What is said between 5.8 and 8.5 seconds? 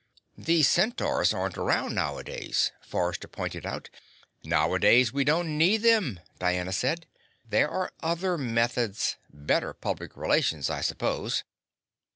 them," Diana said. "There are other